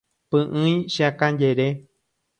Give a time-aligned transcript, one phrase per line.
[0.29, 1.67] Py'ỹi cheakãjere.